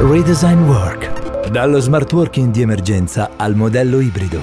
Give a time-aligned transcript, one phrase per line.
[0.00, 1.50] Redesign Work.
[1.50, 4.38] Dallo smart working di emergenza al modello ibrido.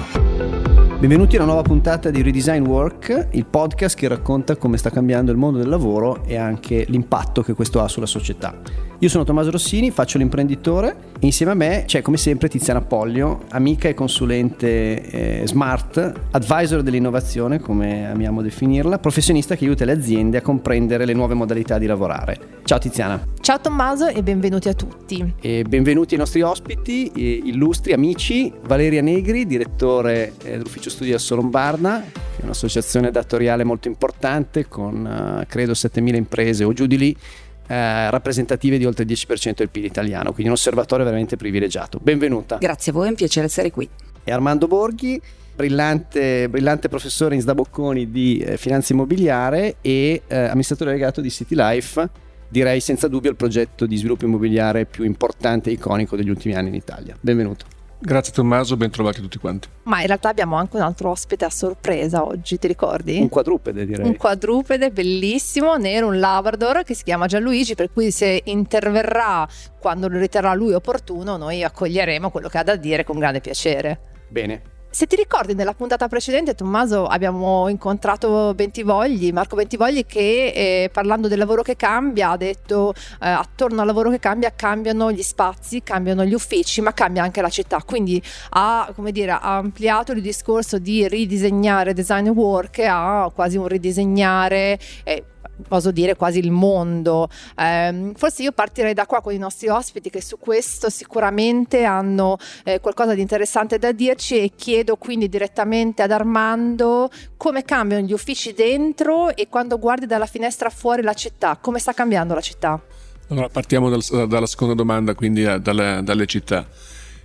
[0.98, 5.32] Benvenuti a una nuova puntata di Redesign Work, il podcast che racconta come sta cambiando
[5.32, 8.54] il mondo del lavoro e anche l'impatto che questo ha sulla società.
[9.00, 13.42] Io sono Tommaso Rossini, faccio l'imprenditore e insieme a me c'è come sempre Tiziana Pollio,
[13.50, 20.38] amica e consulente eh, smart, advisor dell'innovazione come amiamo definirla, professionista che aiuta le aziende
[20.38, 22.38] a comprendere le nuove modalità di lavorare.
[22.64, 23.22] Ciao Tiziana.
[23.42, 25.34] Ciao Tommaso e benvenuti a tutti.
[25.42, 27.12] E benvenuti ai nostri ospiti,
[27.46, 33.88] illustri amici, Valeria Negri, direttore eh, dell'ufficio studi a Solombarda, che è un'associazione datoriale molto
[33.88, 37.16] importante con uh, credo 7.000 imprese o giù di lì
[37.66, 41.98] eh, rappresentative di oltre il 10% del PIL italiano, quindi un osservatorio veramente privilegiato.
[42.00, 42.58] Benvenuta.
[42.58, 43.88] Grazie a voi, è un piacere essere qui.
[44.24, 45.20] E Armando Borghi,
[45.54, 51.54] brillante, brillante professore in Sdabocconi di eh, finanza immobiliare e eh, amministratore delegato di City
[51.56, 52.08] Life,
[52.48, 56.68] direi senza dubbio il progetto di sviluppo immobiliare più importante e iconico degli ultimi anni
[56.68, 57.16] in Italia.
[57.20, 57.75] Benvenuto.
[57.98, 59.68] Grazie Tommaso, ben trovati tutti quanti.
[59.84, 63.18] Ma in realtà abbiamo anche un altro ospite a sorpresa oggi, ti ricordi?
[63.18, 64.06] Un quadrupede direi.
[64.06, 70.08] Un quadrupede bellissimo, nero, un Labrador che si chiama Gianluigi, per cui se interverrà quando
[70.08, 73.98] lo riterrà lui opportuno, noi accoglieremo quello che ha da dire con grande piacere.
[74.28, 80.90] Bene, se ti ricordi nella puntata precedente, Tommaso, abbiamo incontrato Bentivogli, Marco Bentivogli, che eh,
[80.90, 85.20] parlando del lavoro che cambia ha detto eh, attorno al lavoro che cambia cambiano gli
[85.20, 87.82] spazi, cambiano gli uffici, ma cambia anche la città.
[87.84, 94.78] Quindi ha, dire, ha ampliato il discorso di ridisegnare design work a quasi un ridisegnare.
[95.04, 95.24] Eh,
[95.66, 97.28] posso dire quasi il mondo.
[97.56, 102.38] Eh, forse io partirei da qua con i nostri ospiti che su questo sicuramente hanno
[102.64, 108.12] eh, qualcosa di interessante da dirci e chiedo quindi direttamente ad Armando come cambiano gli
[108.12, 112.80] uffici dentro e quando guardi dalla finestra fuori la città, come sta cambiando la città?
[113.28, 116.66] Allora, partiamo dal, dalla seconda domanda, quindi eh, dalle, dalle città.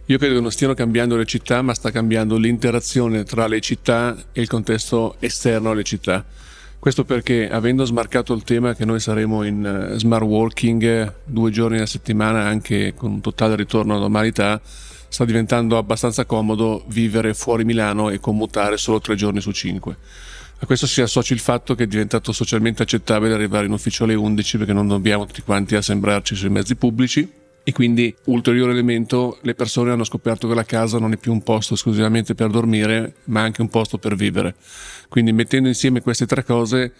[0.06, 4.18] Io credo che non stiano cambiando le città, ma sta cambiando l'interazione tra le città
[4.32, 6.26] e il contesto esterno alle città.
[6.82, 11.52] Questo perché avendo smarcato il tema che noi saremo in uh, smart working eh, due
[11.52, 14.60] giorni alla settimana anche con un totale ritorno alla normalità,
[15.08, 19.96] sta diventando abbastanza comodo vivere fuori Milano e commutare solo tre giorni su cinque.
[20.58, 24.16] A questo si associa il fatto che è diventato socialmente accettabile arrivare in ufficio alle
[24.16, 29.54] 11 perché non dobbiamo tutti quanti assembrarci sui mezzi pubblici e quindi, ulteriore elemento, le
[29.54, 33.42] persone hanno scoperto che la casa non è più un posto esclusivamente per dormire, ma
[33.42, 34.56] anche un posto per vivere.
[35.10, 36.94] Quindi, mettendo insieme queste tre cose,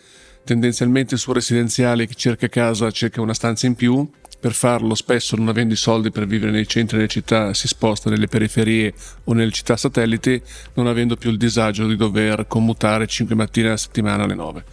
[0.44, 4.08] tendenzialmente sul residenziale chi cerca casa cerca una stanza in più,
[4.40, 8.10] per farlo spesso non avendo i soldi per vivere nei centri delle città si sposta
[8.10, 8.92] nelle periferie
[9.26, 10.42] o nelle città satelliti,
[10.74, 14.64] non avendo più il disagio di dover commutare 5 mattine alla settimana alle 9.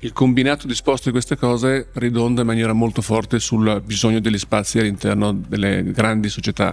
[0.00, 4.78] Il combinato disposto di queste cose ridonda in maniera molto forte sul bisogno degli spazi
[4.78, 6.72] all'interno delle grandi società.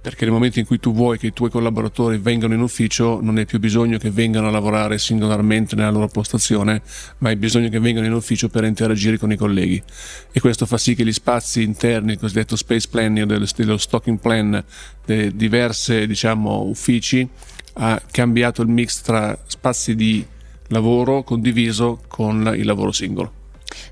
[0.00, 3.36] Perché nel momento in cui tu vuoi che i tuoi collaboratori vengano in ufficio non
[3.36, 6.82] hai più bisogno che vengano a lavorare singolarmente nella loro postazione,
[7.18, 9.80] ma hai bisogno che vengano in ufficio per interagire con i colleghi.
[10.32, 14.18] E questo fa sì che gli spazi interni, il cosiddetto space planning, dello, dello stocking
[14.18, 14.64] plan
[15.04, 17.28] dei diversi diciamo, uffici
[17.74, 20.26] ha cambiato il mix tra spazi di
[20.68, 23.37] lavoro condiviso con il lavoro singolo.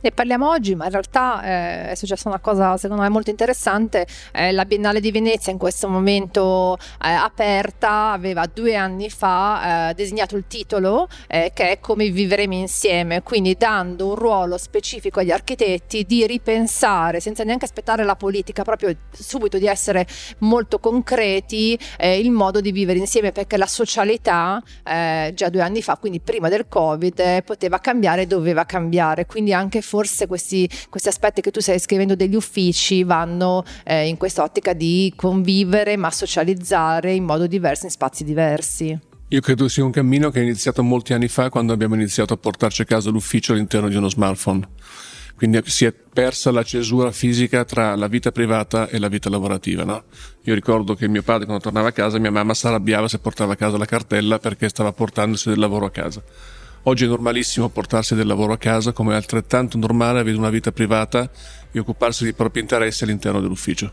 [0.00, 4.06] Ne parliamo oggi, ma in realtà eh, è successa una cosa secondo me molto interessante.
[4.32, 9.94] Eh, la Biennale di Venezia in questo momento eh, aperta aveva due anni fa eh,
[9.94, 15.30] disegnato il titolo eh, che è Come vivremo insieme, quindi dando un ruolo specifico agli
[15.30, 20.06] architetti di ripensare senza neanche aspettare la politica, proprio subito di essere
[20.38, 25.96] molto concreti eh, il modo di vivere insieme perché la socialità già due anni fa,
[25.96, 29.26] quindi prima del Covid, poteva cambiare, doveva cambiare.
[29.26, 34.06] Quindi anche anche forse questi, questi aspetti che tu stai scrivendo degli uffici vanno eh,
[34.06, 38.98] in quest'ottica di convivere ma socializzare in modo diverso in spazi diversi.
[39.28, 42.36] Io credo sia un cammino che è iniziato molti anni fa quando abbiamo iniziato a
[42.36, 44.68] portarci a casa l'ufficio all'interno di uno smartphone.
[45.34, 49.84] Quindi si è persa la cesura fisica tra la vita privata e la vita lavorativa.
[49.84, 50.04] No?
[50.44, 53.52] Io ricordo che mio padre quando tornava a casa mia mamma si arrabbiava se portava
[53.52, 56.22] a casa la cartella perché stava portandosi del lavoro a casa.
[56.88, 60.70] Oggi è normalissimo portarsi del lavoro a casa, come è altrettanto normale avere una vita
[60.70, 61.28] privata
[61.72, 63.92] e occuparsi dei propri interessi all'interno dell'ufficio.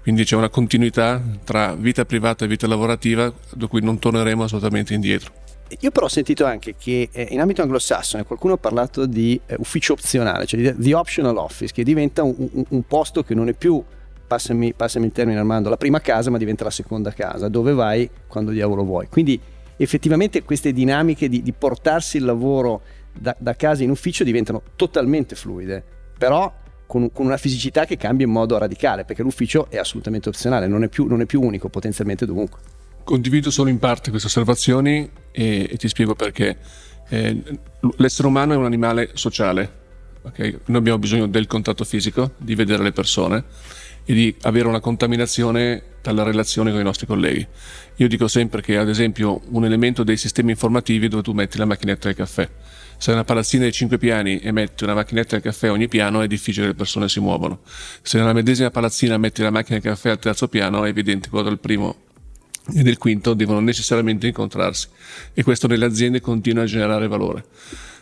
[0.00, 4.94] Quindi c'è una continuità tra vita privata e vita lavorativa da cui non torneremo assolutamente
[4.94, 5.32] indietro.
[5.80, 9.56] Io però ho sentito anche che eh, in ambito anglosassone qualcuno ha parlato di eh,
[9.58, 13.48] ufficio opzionale, cioè di the optional office, che diventa un, un, un posto che non
[13.48, 13.84] è più,
[14.26, 18.08] passami, passami il termine Armando, la prima casa, ma diventa la seconda casa, dove vai
[18.26, 19.08] quando diavolo vuoi.
[19.08, 19.38] Quindi
[19.82, 22.82] effettivamente queste dinamiche di, di portarsi il lavoro
[23.12, 25.82] da, da, casa in ufficio diventano totalmente fluide,
[26.18, 26.52] però
[26.86, 30.82] con, con, una fisicità che cambia in modo radicale, perché l'ufficio è assolutamente opzionale, non
[30.82, 32.60] è più, non è più unico potenzialmente dovunque.
[33.04, 36.58] Condivido solo in parte queste osservazioni e, e ti spiego perché.
[37.08, 37.42] Eh,
[37.96, 39.72] l'essere umano è un animale sociale,
[40.22, 40.58] okay?
[40.66, 43.44] noi abbiamo bisogno del contatto fisico, di vedere le persone
[44.04, 47.46] e di avere una contaminazione dalla relazione con i nostri colleghi.
[47.96, 51.58] Io dico sempre che ad esempio un elemento dei sistemi informativi è dove tu metti
[51.58, 52.48] la macchinetta del caffè.
[52.96, 55.88] Se hai una palazzina di 5 piani e metti una macchinetta del caffè a ogni
[55.88, 57.60] piano è difficile che le persone si muovano.
[58.02, 61.30] Se nella medesima palazzina metti la macchina del caffè al terzo piano è evidente che
[61.30, 61.96] quello del primo
[62.74, 64.88] e del quinto devono necessariamente incontrarsi
[65.32, 67.44] e questo nelle aziende continua a generare valore.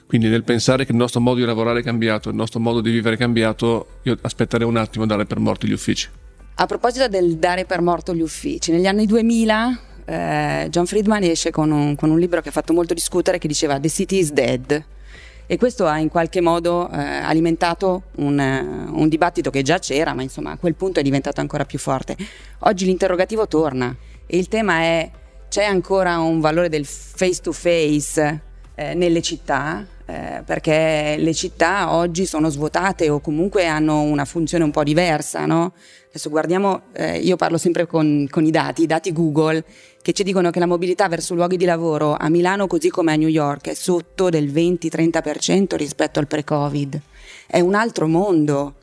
[0.09, 2.91] Quindi nel pensare che il nostro modo di lavorare è cambiato, il nostro modo di
[2.91, 6.09] vivere è cambiato, io aspetterei un attimo a dare per morti gli uffici.
[6.55, 11.51] A proposito del dare per morto gli uffici, negli anni 2000 eh, John Friedman esce
[11.51, 14.33] con un, con un, libro che ha fatto molto discutere che diceva The City is
[14.33, 14.85] Dead
[15.45, 18.39] e questo ha in qualche modo eh, alimentato un,
[18.91, 22.17] un, dibattito che già c'era ma insomma a quel punto è diventato ancora più forte.
[22.61, 23.95] Oggi l'interrogativo torna
[24.25, 25.11] e il tema è
[25.51, 28.41] c'è ancora un valore del face to face
[28.75, 29.87] eh, nelle città?
[30.11, 35.45] Eh, perché le città oggi sono svuotate o comunque hanno una funzione un po' diversa,
[35.45, 35.75] no?
[36.09, 39.63] Adesso guardiamo, eh, io parlo sempre con, con, i dati, i dati Google,
[40.01, 43.17] che ci dicono che la mobilità verso luoghi di lavoro a Milano così come a
[43.17, 46.99] New York è sotto del 20-30% rispetto al pre-Covid.
[47.47, 48.77] È un altro mondo.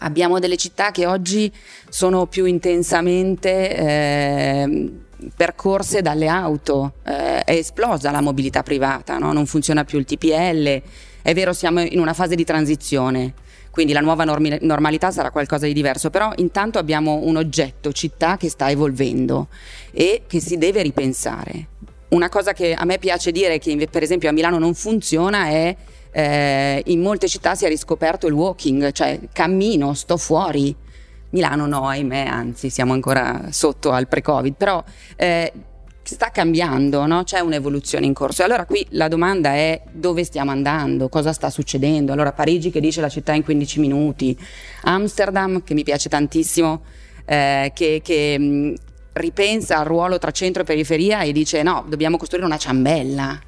[0.00, 1.50] Abbiamo delle città che oggi
[1.88, 4.92] sono più intensamente eh,
[5.34, 9.32] percorse dalle auto, eh, è esplosa la mobilità privata, no?
[9.32, 10.82] non funziona più il TPL.
[11.22, 13.34] È vero, siamo in una fase di transizione,
[13.70, 18.36] quindi la nuova normi- normalità sarà qualcosa di diverso, però intanto abbiamo un oggetto, città,
[18.36, 19.48] che sta evolvendo
[19.90, 21.68] e che si deve ripensare.
[22.08, 25.74] Una cosa che a me piace dire che per esempio a Milano non funziona è
[26.12, 30.74] eh, in molte città si è riscoperto il walking, cioè cammino, sto fuori.
[31.34, 34.82] Milano no, ahimè, anzi siamo ancora sotto al pre-Covid, però
[35.16, 35.52] eh,
[36.04, 37.24] sta cambiando, no?
[37.24, 38.42] c'è un'evoluzione in corso.
[38.42, 42.12] E allora qui la domanda è dove stiamo andando, cosa sta succedendo.
[42.12, 44.38] Allora Parigi che dice la città in 15 minuti,
[44.82, 46.82] Amsterdam che mi piace tantissimo,
[47.24, 48.74] eh, che, che mh,
[49.14, 53.40] ripensa al ruolo tra centro e periferia e dice no, dobbiamo costruire una ciambella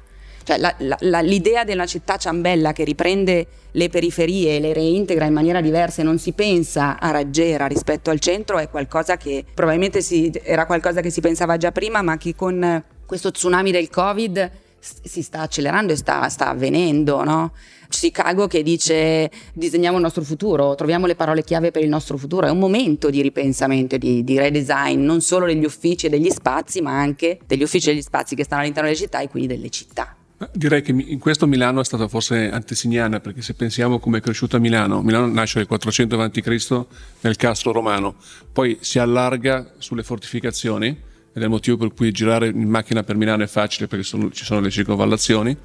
[0.47, 5.33] cioè, la, la, l'idea della città ciambella che riprende le periferie e le reintegra in
[5.33, 10.01] maniera diversa e non si pensa a raggiera rispetto al centro è qualcosa che probabilmente
[10.01, 14.49] si, era qualcosa che si pensava già prima, ma che con questo tsunami del Covid
[14.79, 17.51] si sta accelerando e sta, sta avvenendo, no?
[17.89, 22.47] Chicago che dice disegniamo il nostro futuro, troviamo le parole chiave per il nostro futuro,
[22.47, 26.79] è un momento di ripensamento, di, di redesign, non solo degli uffici e degli spazi,
[26.79, 29.69] ma anche degli uffici e degli spazi che stanno all'interno delle città e quindi delle
[29.69, 30.16] città.
[30.51, 34.59] Direi che in questo Milano è stata forse antesignana, perché se pensiamo come è cresciuta
[34.59, 36.85] Milano, Milano nasce nel 400 a.C.
[37.21, 38.15] nel castro romano,
[38.53, 43.15] poi si allarga sulle fortificazioni, ed è il motivo per cui girare in macchina per
[43.15, 45.57] Milano è facile perché sono, ci sono le circonvallazioni,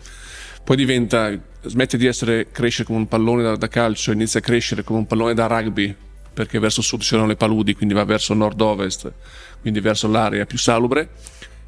[0.64, 4.84] poi diventa, smette di essere, crescere come un pallone da, da calcio, inizia a crescere
[4.84, 5.94] come un pallone da rugby,
[6.32, 9.12] perché verso sud c'erano le paludi, quindi va verso nord-ovest,
[9.60, 11.10] quindi verso l'area più salubre,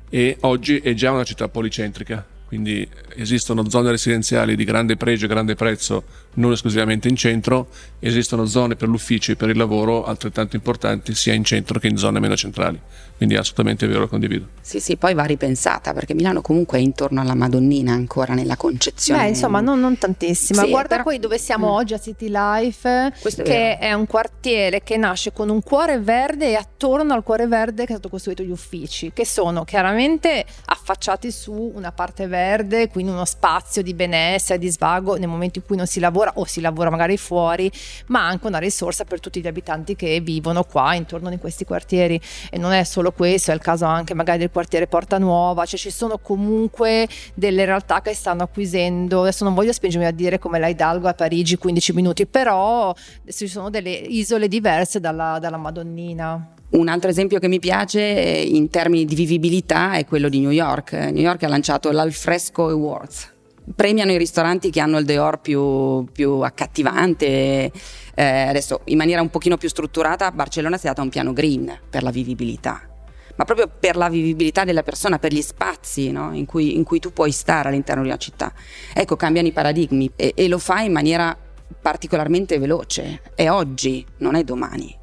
[0.08, 5.28] e oggi è già una città policentrica, quindi esistono zone residenziali di grande pregio e
[5.28, 6.04] grande prezzo
[6.34, 7.68] non esclusivamente in centro,
[7.98, 11.96] esistono zone per l'ufficio e per il lavoro altrettanto importanti sia in centro che in
[11.96, 12.80] zone meno centrali.
[13.16, 14.48] Quindi assolutamente vero, lo condivido.
[14.60, 19.22] Sì, sì, poi va ripensata perché Milano comunque è intorno alla Madonnina ancora nella concezione.
[19.22, 20.62] Beh, insomma, non, non tantissima.
[20.62, 21.02] Sì, Guarda però...
[21.04, 21.74] poi dove siamo mm.
[21.74, 26.00] oggi a City Life, Questo che è, è, un quartiere che nasce con un cuore
[26.00, 30.44] verde e attorno al cuore verde che è stato costruito gli uffici, che sono chiaramente
[30.64, 32.43] affacciati su una parte verde,
[32.90, 36.44] quindi uno spazio di benessere, di svago nel momento in cui non si lavora o
[36.44, 37.70] si lavora magari fuori,
[38.06, 42.20] ma anche una risorsa per tutti gli abitanti che vivono qua intorno in questi quartieri.
[42.50, 45.78] E non è solo questo, è il caso anche magari del quartiere Porta Nuova, cioè
[45.78, 50.58] ci sono comunque delle realtà che stanno acquisendo, adesso non voglio spingermi a dire come
[50.58, 52.94] la Hidalgo a Parigi 15 minuti, però
[53.28, 56.54] ci sono delle isole diverse dalla, dalla Madonnina.
[56.74, 60.92] Un altro esempio che mi piace in termini di vivibilità è quello di New York.
[60.92, 63.32] New York ha lanciato l'Alfresco Awards,
[63.76, 67.70] premiano i ristoranti che hanno il Deor più, più accattivante.
[68.16, 71.72] Eh, adesso in maniera un pochino più strutturata Barcellona si è data un piano green
[71.88, 72.88] per la vivibilità
[73.36, 76.32] ma proprio per la vivibilità della persona, per gli spazi no?
[76.32, 78.52] in, cui, in, cui, tu puoi stare all'interno di una città.
[78.92, 81.36] Ecco, cambiano i paradigmi e, e lo fa in maniera
[81.82, 83.22] particolarmente veloce.
[83.34, 85.02] È oggi, non è domani.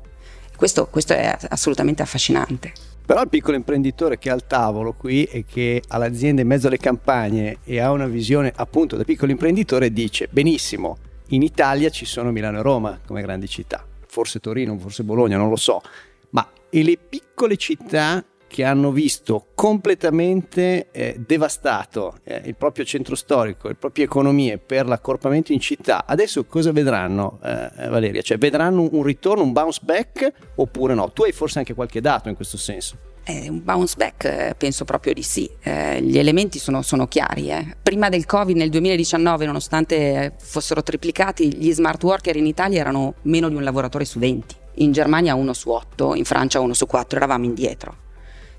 [0.62, 2.72] Questo, questo è assolutamente affascinante.
[3.04, 6.68] Però il piccolo imprenditore che ha il tavolo qui e che ha l'azienda in mezzo
[6.68, 11.00] alle campagne e ha una visione appunto da piccolo imprenditore dice benissimo,
[11.30, 15.50] In Italia ci sono Milano e Roma come grandi città, forse Torino, forse Bologna, non
[15.50, 15.82] lo so,
[16.30, 23.16] ma e le piccole città che hanno visto completamente eh, devastato eh, il proprio centro
[23.16, 28.22] storico, le proprie economie per l'accorpamento in città, adesso cosa vedranno eh, Valeria?
[28.22, 31.14] Cioè vedranno un ritorno, un bounce back oppure no?
[31.14, 32.98] Tu hai forse anche qualche dato in questo senso?
[33.24, 37.52] Eh, un bounce back eh, penso proprio di sì, eh, gli elementi sono, sono chiari.
[37.52, 37.78] Eh.
[37.82, 43.48] Prima del Covid nel 2019, nonostante fossero triplicati, gli smart worker in Italia erano meno
[43.48, 47.16] di un lavoratore su 20, in Germania uno su 8, in Francia uno su 4,
[47.16, 48.10] eravamo indietro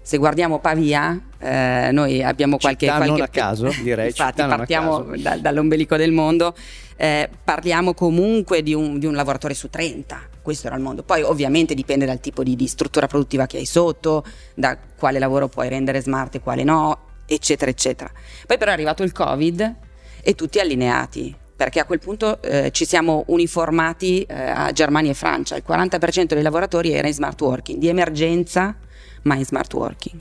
[0.03, 2.87] se guardiamo Pavia, eh, noi abbiamo qualche...
[2.87, 4.09] Città qualche non a caso, direi.
[4.09, 6.55] Infatti partiamo da, dall'ombelico del mondo,
[6.97, 11.05] eh, parliamo comunque di un, di un, lavoratore su 30, questo era il mondo.
[11.05, 15.47] Poi ovviamente dipende dal tipo di, di struttura produttiva che hai sotto, da quale lavoro
[15.47, 18.11] puoi rendere smart e quale no, eccetera, eccetera.
[18.47, 19.75] Poi però è arrivato il Covid
[20.21, 25.15] e tutti allineati, perché a quel punto eh, ci siamo uniformati eh, a Germania e
[25.15, 28.77] Francia, il 40% dei lavoratori era in smart working, di emergenza
[29.23, 30.21] ma in smart working.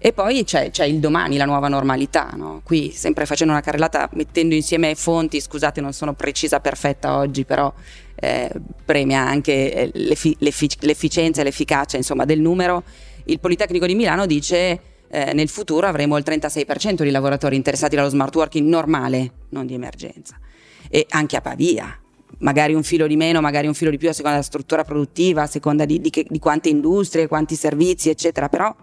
[0.00, 2.30] E poi c'è, c'è, il domani, la nuova normalità.
[2.36, 2.60] No?
[2.62, 7.72] Qui, sempre facendo una carrellata, mettendo insieme fonti, scusate, non sono precisa, perfetta oggi, però
[8.14, 8.50] eh,
[8.84, 12.84] premia anche eh, l'effi- l'effic- l'efficienza e l'efficacia insomma, del numero.
[13.24, 18.08] Il Politecnico di Milano dice eh, nel futuro avremo il 36% di lavoratori interessati dallo
[18.08, 20.38] smart working normale, non di emergenza.
[20.88, 21.98] E anche a Pavia,
[22.38, 25.42] magari un filo di meno, magari un filo di più a seconda della struttura produttiva,
[25.42, 28.74] a seconda di, di, che, di quante industrie, quanti servizi, eccetera, però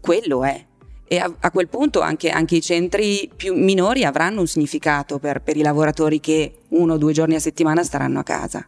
[0.00, 0.64] quello è.
[1.06, 5.42] E a, a quel punto anche, anche, i centri più minori avranno un significato per,
[5.42, 8.66] per i lavoratori che uno o due giorni a settimana staranno a casa.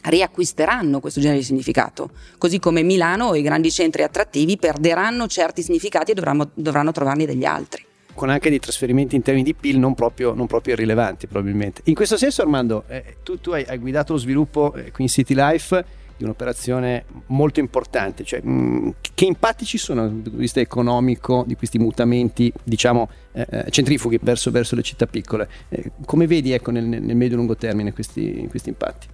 [0.00, 5.62] Riacquisteranno questo genere di significato, così come Milano o i grandi centri attrattivi perderanno certi
[5.62, 7.87] significati e dovranno, dovranno trovarne degli altri
[8.18, 11.82] con anche dei trasferimenti in termini di PIL non proprio, non proprio irrilevanti probabilmente.
[11.84, 15.08] In questo senso Armando, eh, tu, tu hai, hai, guidato lo sviluppo eh, qui in
[15.08, 15.84] City Life
[16.16, 20.58] di un'operazione molto importante, cioè, mh, mm, che impatti ci sono dal punto di vista
[20.58, 25.48] economico di questi mutamenti, diciamo, eh, eh centrifughi verso, verso, le città piccole?
[25.68, 29.06] Eh, come vedi ecco, nel, nel medio-lungo termine questi, questi, impatti?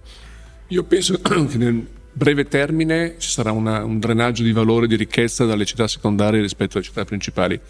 [0.69, 5.45] Io penso che nel breve termine ci sarà una, un drenaggio di valore, di ricchezza
[5.45, 7.61] dalle città secondarie rispetto alle città principali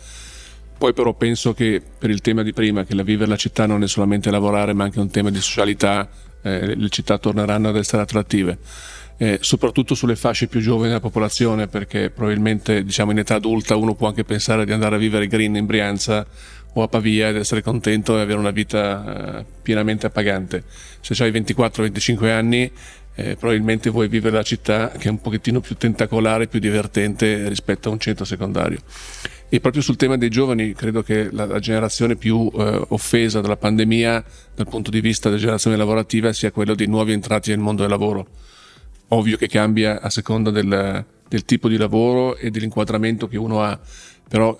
[0.77, 3.83] poi però penso che per il tema di prima, che la vivere la città non
[3.83, 6.09] è solamente lavorare ma anche un tema di socialità,
[6.41, 8.57] eh, le città torneranno ad essere attrattive.
[9.17, 13.95] Eh, soprattutto sulle fasce più giovani della popolazione, perché probabilmente diciamo, in età adulta uno
[13.95, 16.25] può anche pensare di andare a vivere green in Brianza
[16.73, 20.63] o a Pavia ed essere contento e avere una vita eh, pienamente appagante.
[20.99, 22.71] Se hai 24-25 anni
[23.15, 27.87] eh, probabilmente vuoi vivere la città che è un pochettino più tentacolare, più divertente rispetto
[27.87, 28.79] a un centro secondario.
[29.47, 33.57] E proprio sul tema dei giovani, credo che la, la generazione più eh, offesa dalla
[33.57, 34.23] pandemia
[34.55, 37.91] dal punto di vista della generazione lavorativa sia quella dei nuovi entrati nel mondo del
[37.91, 38.27] lavoro.
[39.09, 43.79] Ovvio che cambia a seconda del, del tipo di lavoro e dell'inquadramento che uno ha,
[44.27, 44.57] però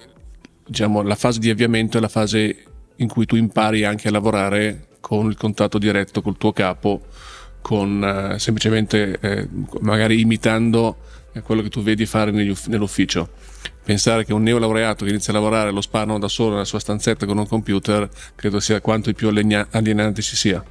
[0.65, 2.55] diciamo, la fase di avviamento è la fase
[2.97, 7.01] in cui tu impari anche a lavorare con il contatto diretto col tuo capo,
[7.59, 9.47] con eh, semplicemente eh,
[9.81, 10.97] magari imitando
[11.43, 13.29] quello che tu vedi fare nell'ufficio
[13.85, 17.27] pensare che un neolaureato che inizia a lavorare lo sparano da solo nella sua stanzetta
[17.27, 20.63] con un computer credo sia quanto più alienante ci sia.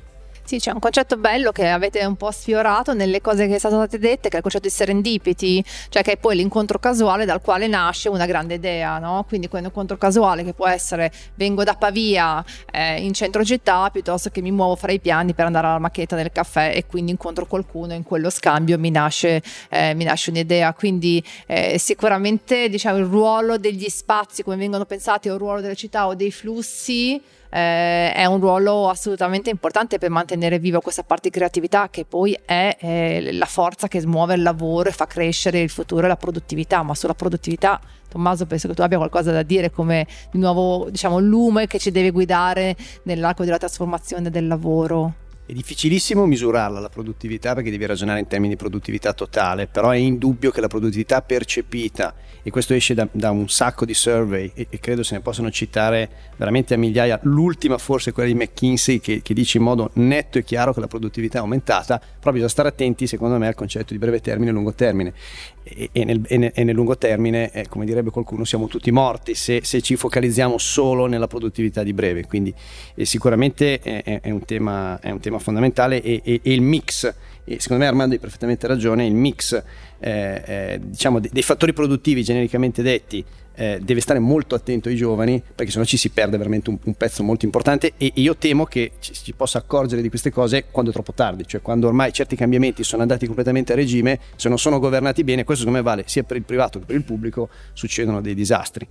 [0.46, 3.98] Sì, c'è un concetto bello che avete un po' sfiorato nelle cose che sono state
[3.98, 7.66] dette, che è il concetto di serendipity, cioè che è poi l'incontro casuale dal quale
[7.66, 9.24] nasce una grande idea, no?
[9.26, 14.42] Quindi quell'incontro casuale che può essere vengo da Pavia eh, in centro città piuttosto che
[14.42, 17.94] mi muovo fra i piani per andare alla macchetta del caffè e quindi incontro qualcuno
[17.94, 20.74] in quello scambio mi nasce, eh, mi nasce un'idea.
[20.74, 25.74] Quindi eh, sicuramente diciamo il ruolo degli spazi come vengono pensati o il ruolo delle
[25.74, 27.18] città o dei flussi
[27.54, 32.36] eh, è un ruolo assolutamente importante per mantenere viva questa parte di creatività che poi
[32.44, 36.16] è eh, la forza che smuove il lavoro e fa crescere il futuro e la
[36.16, 40.88] produttività, ma sulla produttività Tommaso penso che tu abbia qualcosa da dire come di nuovo
[40.88, 45.14] diciamo lume che ci deve guidare nell'arco della trasformazione del lavoro.
[45.46, 49.96] È difficilissimo misurarla la produttività perché devi ragionare in termini di produttività totale, però è
[49.96, 52.14] indubbio che la produttività percepita,
[52.46, 55.50] e questo esce da, da un sacco di survey e, e, credo se ne possano
[55.50, 59.90] citare veramente a migliaia, l'ultima forse è quella di McKinsey che, che, dice in modo
[59.94, 63.54] netto e chiaro che la produttività è aumentata, però bisogna stare attenti secondo me al
[63.54, 65.14] concetto di breve termine e lungo termine.
[65.62, 69.34] E, e, nel, e, nel, nel, lungo termine, eh, come direbbe qualcuno, siamo tutti morti
[69.34, 72.52] se, se, ci focalizziamo solo nella produttività di breve, quindi
[72.94, 76.62] eh, sicuramente è, è, un tema, è un tema tema fondamentale e, e, e il
[76.62, 77.12] mix,
[77.44, 79.52] e secondo me Armando hai perfettamente ragione, il mix
[79.98, 83.24] eh, eh, diciamo, dei, fattori produttivi genericamente detti
[83.56, 86.94] eh, deve stare molto attento ai giovani perché sennò ci si perde veramente un, un
[86.94, 90.66] pezzo molto importante e, e io temo che ci, si possa accorgere di queste cose
[90.70, 94.48] quando è troppo tardi, cioè quando ormai certi cambiamenti sono andati completamente a regime, se
[94.48, 97.04] non sono governati bene, questo secondo me vale sia per il privato che per il
[97.04, 98.86] pubblico, succedono dei disastri.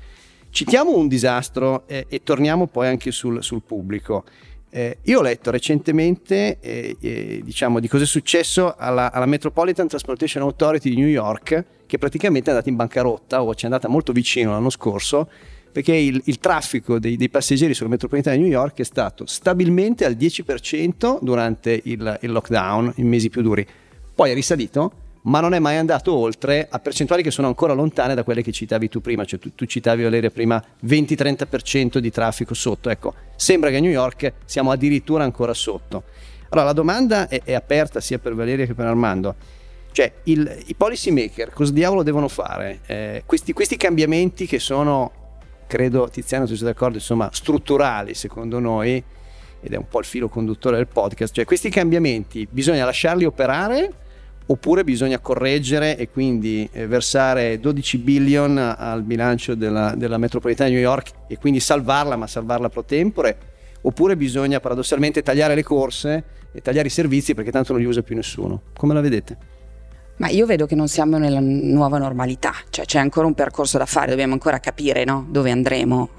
[0.49, 4.23] Citiamo un disastro eh, e torniamo poi anche sul, sul pubblico.
[4.75, 9.87] Eh, io ho letto recentemente eh, eh, diciamo, di cosa è successo alla, alla, Metropolitan
[9.87, 13.87] Transportation Authority di New York, che praticamente è andata in bancarotta o ci è andata
[13.87, 15.29] molto vicino l'anno scorso,
[15.71, 20.05] perché il, il traffico dei, dei, passeggeri sulla metropolitana di New York è stato stabilmente
[20.05, 23.63] al 10% durante il, il lockdown, i mesi più duri.
[24.15, 24.91] Poi è risalito
[25.23, 28.51] ma non è mai andato oltre a percentuali che sono ancora lontane da quelle che
[28.51, 33.69] citavi tu prima, cioè tu, tu citavi Valeria prima 20-30% di traffico sotto, ecco, sembra
[33.69, 36.03] che a New York siamo addirittura ancora sotto.
[36.49, 39.35] Allora la domanda è, è aperta sia per Valeria che per Armando,
[39.91, 42.79] cioè il, i policy maker cosa diavolo devono fare?
[42.85, 45.11] Eh, questi, questi cambiamenti che sono,
[45.67, 49.01] credo Tiziano tu sei d'accordo, insomma strutturali secondo noi,
[49.61, 54.01] ed è un po' il filo conduttore del podcast, cioè questi cambiamenti bisogna lasciarli operare
[54.45, 60.75] oppure bisogna correggere e quindi eh, versare 12 billion al bilancio della, della, metropolitana di
[60.75, 63.37] New York e quindi salvarla, ma salvarla pro tempore,
[63.81, 68.01] oppure bisogna paradossalmente tagliare le corse e tagliare i servizi perché tanto non li usa
[68.01, 68.61] più nessuno.
[68.75, 69.51] Come la vedete?
[70.17, 73.87] Ma io vedo che non siamo nella nuova normalità, cioè c'è ancora un percorso da
[73.87, 75.25] fare, dobbiamo ancora capire no?
[75.27, 76.09] dove andremo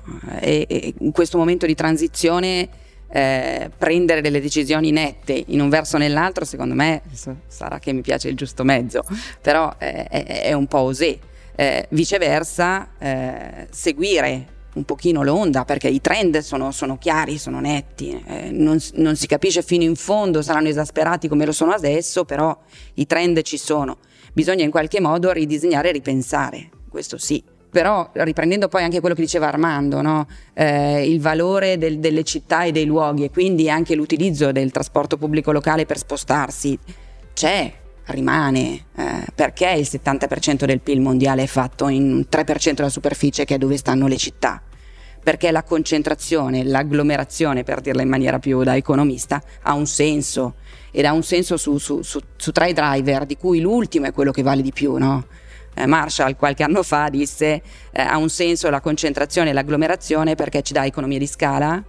[0.41, 2.69] e, e in questo momento di transizione
[3.15, 7.03] eh, prendere delle decisioni nette in un verso o nell'altro, secondo me
[7.47, 9.05] sarà che mi piace il giusto mezzo,
[9.41, 11.17] però eh, è, è, un po' osè.
[11.55, 18.21] Eh, viceversa, eh, seguire un pochino l'onda perché i trend sono, sono chiari, sono netti,
[18.27, 22.59] eh, non, non, si capisce fino in fondo, saranno esasperati come lo sono adesso, però
[22.95, 23.99] i trend ci sono.
[24.33, 29.23] Bisogna in qualche modo ridisegnare e ripensare, questo sì però riprendendo poi anche quello che
[29.23, 30.29] diceva Armando, no?
[30.53, 35.17] eh, il valore del, delle città e dei luoghi e quindi anche l'utilizzo del trasporto
[35.17, 36.79] pubblico locale per spostarsi
[37.33, 37.73] c'è,
[38.05, 43.57] rimane, eh, perché il 70% del PIL mondiale è fatto in 3% della superficie che
[43.57, 44.63] è dove stanno le città
[45.21, 50.57] perché la concentrazione, l'agglomerazione, per dirla in maniera più da economista, ha un senso
[50.93, 54.31] ed ha un senso su, su, su, su tre driver, di cui l'ultimo è quello
[54.31, 55.25] che vale di più, no?
[55.75, 60.63] Eh, Marshall qualche anno fa disse eh, ha un senso la concentrazione e l'agglomerazione perché
[60.63, 61.83] ci dà economia di scala,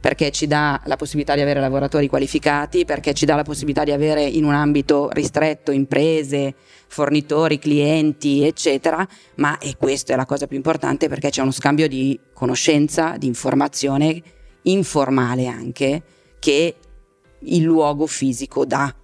[0.00, 3.92] perché ci dà la possibilità di avere lavoratori qualificati, perché ci dà la possibilità di
[3.92, 6.54] avere in un ambito ristretto imprese,
[6.86, 11.86] fornitori, clienti, eccetera, ma e questa è la cosa più importante perché c'è uno scambio
[11.86, 14.22] di conoscenza, di informazione
[14.62, 16.02] informale anche
[16.38, 16.74] che
[17.40, 18.94] il luogo fisico dà.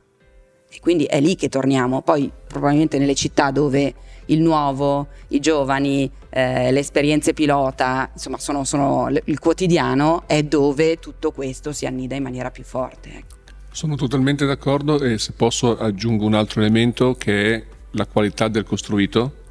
[0.69, 2.03] E quindi è lì che torniamo.
[2.03, 3.95] Poi probabilmente nelle città dove
[4.27, 10.99] il nuovo, i giovani, eh, le esperienze pilota, insomma sono, sono, il quotidiano è dove
[10.99, 13.11] tutto questo si annida in maniera più forte.
[13.11, 13.35] Ecco.
[13.71, 18.65] Sono totalmente d'accordo e se posso aggiungo un altro elemento che è la qualità del
[18.65, 19.45] costruito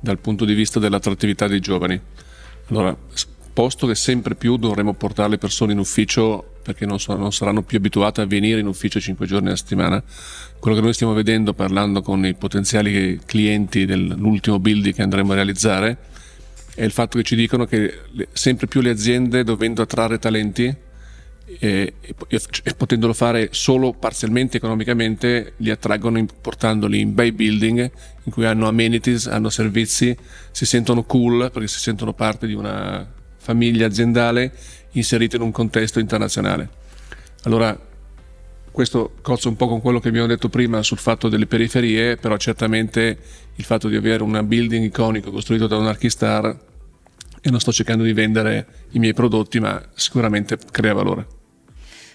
[0.00, 2.00] dal punto di vista dell'attrattività dei giovani.
[2.68, 2.96] Allora,
[3.52, 7.62] posto che sempre più dovremo portare le persone in ufficio perché non, so, non, saranno
[7.62, 10.02] più abituate a venire in ufficio 5 giorni a settimana.
[10.58, 15.34] Quello che noi stiamo vedendo parlando con i potenziali clienti dell'ultimo build che andremo a
[15.34, 15.98] realizzare
[16.74, 18.00] è il fatto che ci dicono che
[18.32, 20.74] sempre più le aziende dovendo attrarre talenti
[21.58, 27.90] e, e, e, potendolo fare solo parzialmente economicamente li attraggono portandoli in bei building
[28.22, 30.16] in cui hanno amenities, hanno servizi,
[30.50, 34.54] si sentono cool perché si sentono parte di una famiglia aziendale
[34.92, 36.68] inserita in un contesto internazionale.
[37.44, 37.78] Allora,
[38.70, 42.36] questo cozza un po' con quello che abbiamo detto prima sul fatto delle periferie, però
[42.36, 43.18] certamente
[43.54, 46.58] il fatto di avere un building iconico costruito da un archistar
[47.40, 51.40] e non sto cercando di vendere i miei prodotti, ma sicuramente crea valore.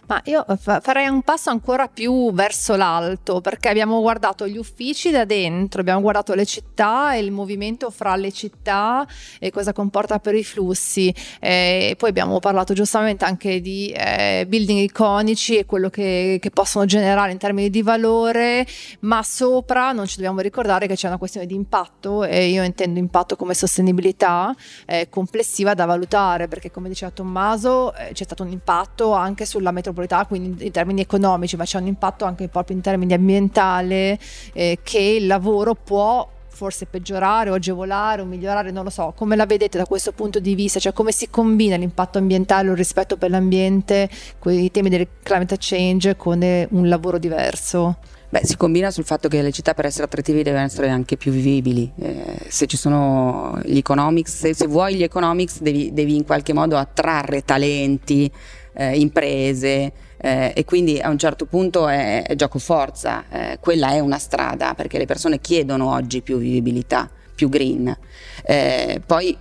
[0.08, 5.12] Ma io eh, farei un passo ancora più verso l'alto perché abbiamo guardato gli uffici
[5.12, 9.06] da dentro, abbiamo guardato le città e il movimento fra le città
[9.38, 11.14] e cosa comporta per i flussi.
[11.42, 16.86] E poi abbiamo parlato giustamente anche di eh, building iconici e quello che, che, possono
[16.86, 18.66] generare in termini di valore,
[19.02, 22.98] ma sopra non ci dobbiamo ricordare che c'è una questione di impatto e io intendo
[22.98, 28.52] impatto come sostenibilità eh, complessiva da valutare perché come diceva Tommaso eh, c'è stato un
[28.52, 32.76] impatto anche sulla metropolitana metropolitana, quindi in termini economici, ma c'è un impatto anche proprio
[32.76, 34.18] in termini ambientali
[34.54, 39.36] eh, che il lavoro può forse peggiorare o agevolare o migliorare, non lo so, come
[39.36, 43.16] la vedete da questo punto di vista, cioè come si combina l'impatto ambientale il rispetto
[43.16, 47.98] per l'ambiente, con i temi del climate change con un lavoro diverso?
[48.30, 51.32] Beh, si combina sul fatto che le città per essere attrattive devono essere anche più
[51.32, 51.90] vivibili.
[51.98, 56.52] Eh, se ci sono gli economics, se, se vuoi gli economics devi, devi, in qualche
[56.52, 58.30] modo attrarre talenti,
[58.78, 63.26] eh, imprese eh, e quindi a un certo punto è, è gioco forza.
[63.30, 67.96] Eh, quella è una strada perché le persone chiedono oggi più vivibilità, più green.
[68.44, 69.36] Eh, poi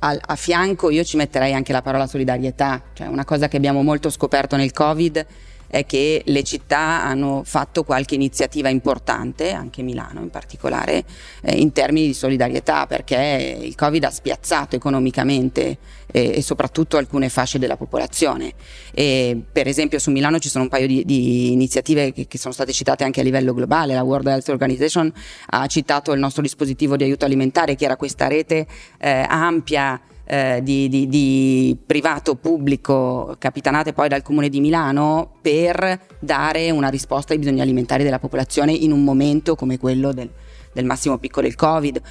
[0.00, 3.82] a, a fianco io ci metterei anche la parola solidarietà, cioè una cosa che abbiamo
[3.82, 5.26] molto scoperto nel Covid
[5.66, 11.04] è che le città hanno fatto qualche iniziativa importante, anche Milano in particolare,
[11.42, 15.78] eh, in termini di solidarietà, perché il Covid ha spiazzato economicamente
[16.14, 18.52] eh, e soprattutto alcune fasce della popolazione.
[18.92, 22.54] E, per esempio su Milano ci sono un paio di, di iniziative che, che, sono
[22.54, 25.12] state citate anche a livello globale, la World Health Organization
[25.46, 28.64] ha citato il nostro dispositivo di aiuto alimentare, che era questa rete
[28.98, 36.00] eh, ampia eh, di, di, di, privato pubblico capitanate poi dal Comune di Milano per
[36.20, 40.30] dare una risposta ai bisogni alimentari della popolazione in un momento come quello del,
[40.74, 42.02] del massimo picco del Covid.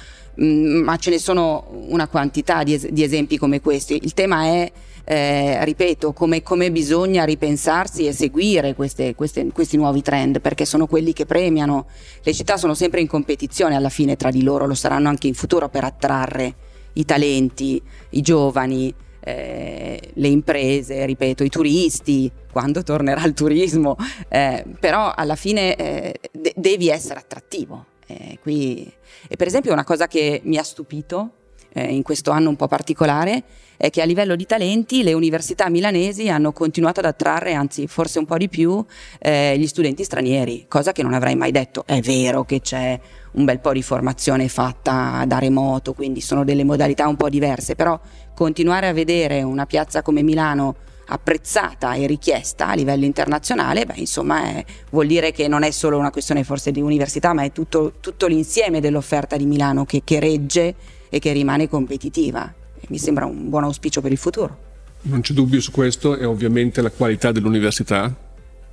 [0.42, 4.00] Mm, ma ce ne sono una quantità di, es- di esempi come questi.
[4.02, 4.72] Il tema è
[5.04, 10.86] eh, ripeto, come, come, bisogna ripensarsi e seguire queste, queste, questi nuovi trend, perché sono
[10.86, 11.86] quelli che premiano.
[12.22, 15.34] Le città sono sempre in competizione alla fine tra di loro, lo saranno anche in
[15.34, 16.54] futuro per attrarre
[16.94, 23.96] i talenti, i giovani, eh, le imprese, ripeto, i turisti, quando tornerà il turismo,
[24.28, 27.86] eh, però alla fine eh, de- devi essere attrattivo.
[28.06, 28.92] Eh, qui,
[29.28, 31.30] e per esempio una cosa che mi ha stupito
[31.72, 33.42] eh, in questo anno un po' particolare
[33.76, 38.18] è che a livello di talenti le università milanesi hanno continuato ad attrarre, anzi forse
[38.18, 38.84] un po' di più,
[39.18, 41.84] eh, gli studenti stranieri, cosa che non avrei mai detto.
[41.84, 42.98] È vero che c'è
[43.32, 47.74] un bel po' di formazione fatta da remoto, quindi sono delle modalità un po' diverse,
[47.74, 47.98] però
[48.34, 54.42] continuare a vedere una piazza come Milano apprezzata e richiesta a livello internazionale, beh, insomma,
[54.44, 57.94] è, vuol dire che non è solo una questione forse di università, ma è tutto,
[58.00, 60.74] tutto l'insieme dell'offerta di Milano che, che regge
[61.08, 62.52] e che rimane competitiva.
[62.80, 64.58] E mi sembra un buon auspicio per il futuro.
[65.02, 68.14] Non c'è dubbio su questo, è ovviamente la qualità dell'università,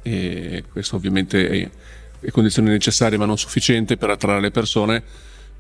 [0.02, 1.70] e questo ovviamente è,
[2.22, 5.04] è condizione necessaria ma non sufficiente per attrarre le persone.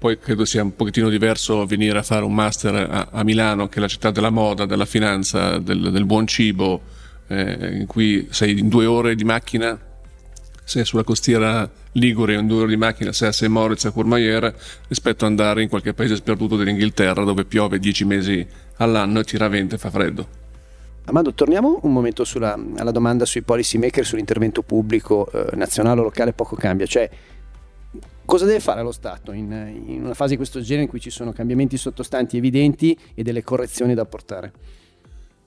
[0.02, 3.78] Poi credo sia un pochettino diverso venire a fare un master a, a Milano, che
[3.78, 6.82] è la città della moda, della finanza, del, del buon cibo,
[7.28, 9.80] eh, in cui sei in due ore di macchina
[10.64, 13.46] sei sulla costiera Ligure in due ore di macchina sei a St.
[13.46, 14.52] Moritz a Courmayeur
[14.88, 18.44] rispetto ad andare in qualche paese sperduto dell'Inghilterra dove piove dieci mesi
[18.78, 20.28] all'anno e tira vento e fa freddo.
[21.06, 26.04] Amando, torniamo un momento sulla, alla domanda sui policy maker, sull'intervento pubblico eh, nazionale o
[26.04, 26.88] locale, poco cambia.
[26.88, 27.08] Cioè,
[28.32, 29.52] cosa deve fare lo Stato in,
[29.88, 33.44] in, una fase di questo genere in cui ci sono cambiamenti sottostanti evidenti e delle
[33.44, 34.54] correzioni da apportare?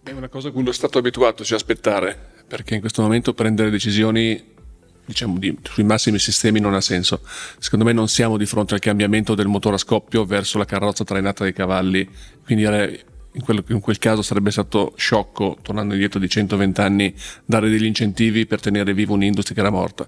[0.03, 2.15] È una cosa a cui lo Stato è abituato, cioè aspettare,
[2.47, 4.53] perché in questo momento prendere decisioni
[5.03, 7.23] diciamo, di, sui massimi sistemi non ha senso.
[7.59, 11.05] Secondo me non siamo di fronte al cambiamento del motore a scoppio verso la carrozza
[11.05, 12.07] trainata dai cavalli,
[12.45, 12.67] quindi
[13.35, 17.85] in quel, in quel, caso sarebbe stato sciocco, tornando indietro di 120 anni, dare degli
[17.85, 20.07] incentivi per tenere viva un'industria che era morta.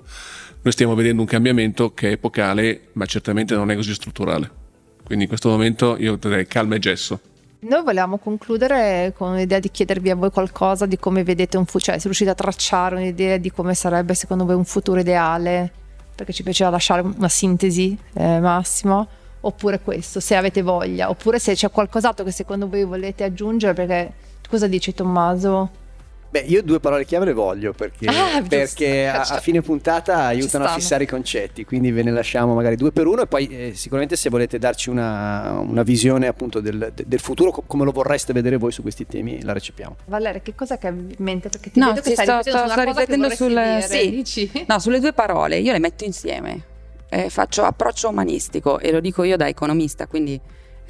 [0.62, 4.64] Noi stiamo vedendo un cambiamento che è epocale, ma certamente non è così strutturale.
[5.04, 7.20] Quindi in questo momento io direi calma e gesso.
[7.58, 11.84] Noi volevamo concludere con l'idea di chiedervi a voi qualcosa di come vedete un futuro,
[11.84, 15.72] cioè se riuscite a tracciare un'idea di come sarebbe secondo voi un futuro ideale,
[16.14, 19.08] perché ci piaceva lasciare una sintesi eh, Massimo,
[19.46, 24.12] oppure questo, se avete voglia, oppure se c'è qualcos'altro che secondo voi volete aggiungere, perché
[24.48, 25.84] cosa dici Tommaso?
[26.28, 30.64] Beh, io due parole chiave le voglio perché, ah, perché a, a, fine puntata aiutano
[30.64, 33.74] a fissare i concetti, quindi ve ne lasciamo magari due per uno e poi eh,
[33.74, 38.56] sicuramente se volete darci una, una visione appunto del, del, futuro, come lo vorreste vedere
[38.56, 39.96] voi su questi temi, la recepiamo.
[40.06, 41.48] Valeria, che cosa che hai in mente?
[41.48, 44.64] Perché ti no, vedo che stai sto, sto, sto riflettendo sulle, sì.
[44.66, 46.74] no, sulle due parole, io le metto insieme,
[47.08, 50.40] eh, faccio approccio umanistico e lo dico io da economista, quindi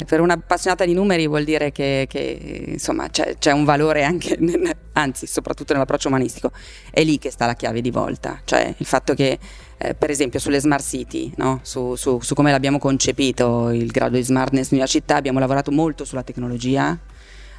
[0.04, 4.76] per un'appassionata di numeri vuol dire che, che insomma, c'è, c'è, un valore anche, nel,
[4.92, 6.50] anzi soprattutto nell'approccio umanistico,
[6.90, 9.38] è lì che sta la chiave di volta, cioè il fatto che
[9.78, 11.60] eh, per esempio sulle smart city, no?
[11.62, 16.04] su, su, su, come l'abbiamo concepito il grado di smartness nella città, abbiamo lavorato molto
[16.04, 16.98] sulla tecnologia,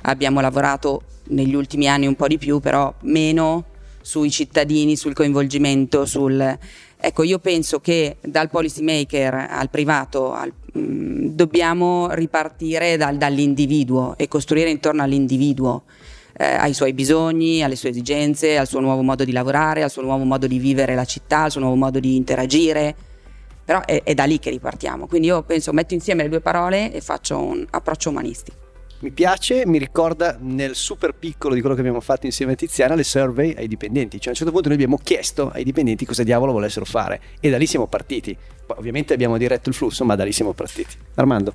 [0.02, 3.65] abbiamo lavorato negli ultimi anni un po' di più, però meno
[4.02, 6.58] sui cittadini, sul coinvolgimento, sul...
[7.00, 13.18] Ecco, io penso che dal policy maker al privato al, mh, mm, dobbiamo ripartire dal,
[13.18, 15.84] dall'individuo e costruire intorno all'individuo,
[16.34, 20.02] eh, ai suoi bisogni, alle sue esigenze, al suo nuovo modo di lavorare, al suo
[20.02, 22.96] nuovo modo di vivere la città, al suo nuovo modo di interagire.
[23.64, 25.08] Però è, è da lì che ripartiamo.
[25.08, 28.66] Quindi io penso, metto insieme le due parole e faccio un approccio umanistico.
[29.00, 32.96] Mi piace, mi ricorda nel super piccolo di quello che abbiamo fatto insieme a Tiziana
[32.96, 34.18] le survey ai dipendenti.
[34.18, 37.52] Cioè a un certo punto noi abbiamo chiesto ai dipendenti cosa diavolo volessero fare e
[37.52, 38.36] da lì siamo partiti.
[38.66, 40.96] Poi, ovviamente abbiamo diretto il flusso, ma da lì siamo partiti.
[41.14, 41.54] Armando.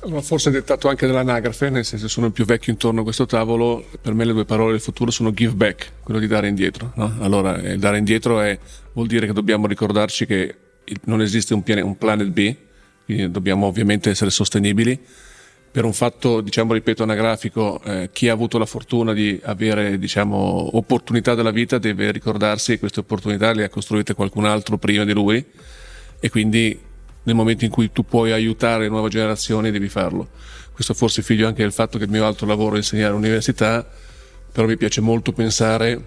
[0.00, 3.84] Allora, forse dettato anche dall'anagrafe, nel senso sono il più vecchio intorno a questo tavolo,
[4.00, 6.92] per me le due parole del futuro sono give back, quello di dare indietro.
[6.94, 7.16] No?
[7.18, 8.58] Allora, eh, dare indietro è,
[8.94, 10.54] vuol dire che dobbiamo ricordarci che
[11.04, 12.54] non esiste un, pian- un planet B,
[13.04, 14.98] quindi dobbiamo ovviamente essere sostenibili.
[15.78, 20.76] Per un fatto, diciamo, ripeto, anagrafico, eh, chi ha avuto la fortuna di avere, diciamo,
[20.76, 25.12] opportunità della vita deve ricordarsi che queste opportunità le ha costruite qualcun altro prima di
[25.12, 25.44] lui
[26.18, 26.76] e quindi
[27.22, 30.30] nel momento in cui tu puoi aiutare le nuove generazioni devi farlo.
[30.72, 33.88] Questo forse è figlio anche del fatto che il mio altro lavoro è insegnare all'università,
[34.50, 36.04] però mi piace molto pensare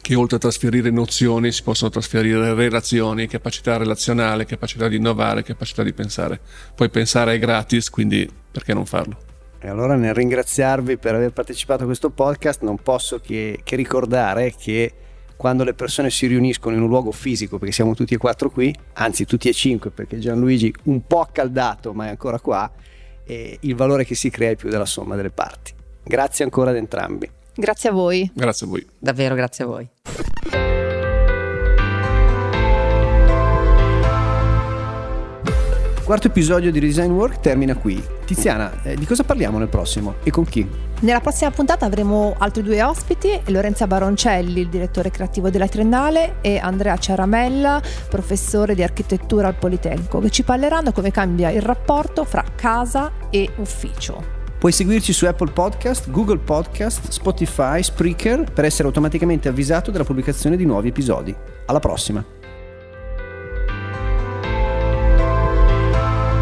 [0.00, 5.84] che oltre a trasferire nozioni si possono trasferire relazioni, capacità relazionale, capacità di innovare, capacità
[5.84, 6.40] di pensare.
[6.74, 8.28] Poi pensare è gratis, quindi
[8.58, 9.16] perché non farlo?
[9.60, 14.54] E allora nel ringraziarvi per aver partecipato a questo podcast non posso che, che ricordare
[14.56, 14.92] che
[15.36, 18.74] quando le persone si riuniscono in un luogo fisico, perché siamo tutti e quattro qui,
[18.94, 22.70] anzi tutti e cinque, perché Gianluigi un po' accaldato ma è ancora qua,
[23.26, 25.72] il valore che si crea è più della somma delle parti.
[26.02, 27.30] Grazie ancora ad entrambi.
[27.54, 28.30] Grazie a voi.
[28.34, 28.86] Grazie a voi.
[28.98, 30.77] Davvero grazie a voi.
[36.08, 38.02] Quarto episodio di Redesign Work termina qui.
[38.24, 40.66] Tiziana, eh, di cosa parliamo nel prossimo e con chi?
[41.00, 46.56] Nella prossima puntata avremo altri due ospiti, Lorenza Baroncelli, il direttore creativo della Triennale, e
[46.56, 52.42] Andrea Ciaramella, professore di architettura al Politecnico, che ci parleranno come cambia il rapporto fra
[52.56, 54.36] casa e ufficio.
[54.58, 60.56] Puoi seguirci su Apple Podcast, Google Podcast, Spotify, Spreaker per essere automaticamente avvisato della pubblicazione
[60.56, 61.36] di nuovi episodi.
[61.66, 62.37] Alla prossima!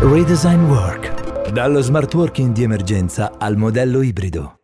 [0.00, 1.52] Redesign Work.
[1.52, 4.55] Dallo smart working di emergenza al modello ibrido.